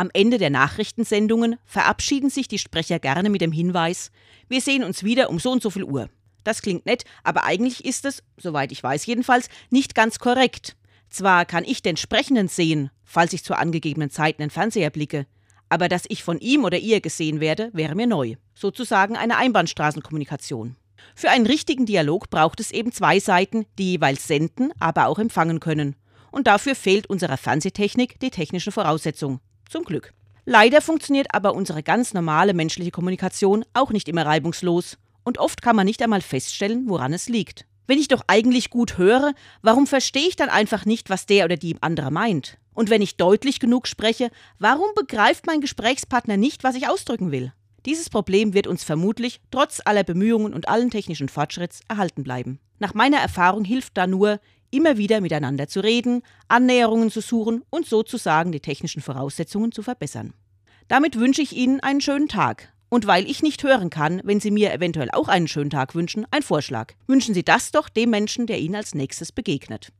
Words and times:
Am 0.00 0.08
Ende 0.14 0.38
der 0.38 0.48
Nachrichtensendungen 0.48 1.56
verabschieden 1.66 2.30
sich 2.30 2.48
die 2.48 2.56
Sprecher 2.56 2.98
gerne 2.98 3.28
mit 3.28 3.42
dem 3.42 3.52
Hinweis, 3.52 4.10
wir 4.48 4.62
sehen 4.62 4.82
uns 4.82 5.04
wieder 5.04 5.28
um 5.28 5.38
so 5.38 5.52
und 5.52 5.62
so 5.62 5.68
viel 5.68 5.84
Uhr. 5.84 6.08
Das 6.42 6.62
klingt 6.62 6.86
nett, 6.86 7.04
aber 7.22 7.44
eigentlich 7.44 7.84
ist 7.84 8.06
es, 8.06 8.22
soweit 8.38 8.72
ich 8.72 8.82
weiß 8.82 9.04
jedenfalls, 9.04 9.50
nicht 9.68 9.94
ganz 9.94 10.18
korrekt. 10.18 10.74
Zwar 11.10 11.44
kann 11.44 11.64
ich 11.64 11.82
den 11.82 11.98
Sprechenden 11.98 12.48
sehen, 12.48 12.88
falls 13.04 13.34
ich 13.34 13.44
zur 13.44 13.58
angegebenen 13.58 14.08
Zeit 14.08 14.36
in 14.38 14.44
den 14.44 14.50
Fernseher 14.50 14.88
blicke, 14.88 15.26
aber 15.68 15.90
dass 15.90 16.04
ich 16.08 16.24
von 16.24 16.40
ihm 16.40 16.64
oder 16.64 16.78
ihr 16.78 17.02
gesehen 17.02 17.40
werde, 17.40 17.68
wäre 17.74 17.94
mir 17.94 18.06
neu. 18.06 18.36
Sozusagen 18.54 19.18
eine 19.18 19.36
Einbahnstraßenkommunikation. 19.36 20.76
Für 21.14 21.28
einen 21.28 21.44
richtigen 21.44 21.84
Dialog 21.84 22.30
braucht 22.30 22.60
es 22.60 22.70
eben 22.70 22.92
zwei 22.92 23.20
Seiten, 23.20 23.66
die 23.78 23.90
jeweils 23.90 24.26
senden, 24.26 24.72
aber 24.80 25.08
auch 25.08 25.18
empfangen 25.18 25.60
können. 25.60 25.94
Und 26.30 26.46
dafür 26.46 26.74
fehlt 26.74 27.06
unserer 27.08 27.36
Fernsehtechnik 27.36 28.18
die 28.20 28.30
technische 28.30 28.72
Voraussetzung. 28.72 29.40
Zum 29.70 29.84
Glück. 29.84 30.12
Leider 30.46 30.82
funktioniert 30.82 31.32
aber 31.32 31.54
unsere 31.54 31.84
ganz 31.84 32.12
normale 32.12 32.54
menschliche 32.54 32.90
Kommunikation 32.90 33.64
auch 33.72 33.92
nicht 33.92 34.08
immer 34.08 34.26
reibungslos 34.26 34.98
und 35.22 35.38
oft 35.38 35.62
kann 35.62 35.76
man 35.76 35.86
nicht 35.86 36.02
einmal 36.02 36.22
feststellen, 36.22 36.88
woran 36.88 37.12
es 37.12 37.28
liegt. 37.28 37.66
Wenn 37.86 38.00
ich 38.00 38.08
doch 38.08 38.24
eigentlich 38.26 38.70
gut 38.70 38.98
höre, 38.98 39.32
warum 39.62 39.86
verstehe 39.86 40.26
ich 40.26 40.34
dann 40.34 40.48
einfach 40.48 40.86
nicht, 40.86 41.08
was 41.08 41.24
der 41.24 41.44
oder 41.44 41.56
die 41.56 41.76
andere 41.82 42.10
meint? 42.10 42.58
Und 42.74 42.90
wenn 42.90 43.00
ich 43.00 43.16
deutlich 43.16 43.60
genug 43.60 43.86
spreche, 43.86 44.32
warum 44.58 44.88
begreift 44.96 45.46
mein 45.46 45.60
Gesprächspartner 45.60 46.36
nicht, 46.36 46.64
was 46.64 46.74
ich 46.74 46.88
ausdrücken 46.88 47.30
will? 47.30 47.52
Dieses 47.86 48.10
Problem 48.10 48.54
wird 48.54 48.66
uns 48.66 48.82
vermutlich, 48.82 49.40
trotz 49.52 49.80
aller 49.84 50.02
Bemühungen 50.02 50.52
und 50.52 50.68
allen 50.68 50.90
technischen 50.90 51.28
Fortschritts, 51.28 51.82
erhalten 51.86 52.24
bleiben. 52.24 52.58
Nach 52.80 52.94
meiner 52.94 53.18
Erfahrung 53.18 53.64
hilft 53.64 53.96
da 53.96 54.06
nur, 54.06 54.40
immer 54.70 54.96
wieder 54.96 55.20
miteinander 55.20 55.68
zu 55.68 55.80
reden, 55.80 56.22
Annäherungen 56.48 57.10
zu 57.10 57.20
suchen 57.20 57.62
und 57.70 57.86
sozusagen 57.86 58.52
die 58.52 58.60
technischen 58.60 59.02
Voraussetzungen 59.02 59.70
zu 59.70 59.82
verbessern. 59.82 60.32
Damit 60.88 61.16
wünsche 61.16 61.42
ich 61.42 61.54
Ihnen 61.54 61.80
einen 61.80 62.00
schönen 62.00 62.28
Tag. 62.28 62.72
Und 62.88 63.06
weil 63.06 63.30
ich 63.30 63.42
nicht 63.42 63.62
hören 63.62 63.90
kann, 63.90 64.20
wenn 64.24 64.40
Sie 64.40 64.50
mir 64.50 64.72
eventuell 64.72 65.10
auch 65.12 65.28
einen 65.28 65.46
schönen 65.46 65.70
Tag 65.70 65.94
wünschen, 65.94 66.26
ein 66.32 66.42
Vorschlag. 66.42 66.94
Wünschen 67.06 67.34
Sie 67.34 67.44
das 67.44 67.70
doch 67.70 67.88
dem 67.88 68.10
Menschen, 68.10 68.48
der 68.48 68.58
Ihnen 68.58 68.74
als 68.74 68.94
nächstes 68.96 69.30
begegnet. 69.30 69.92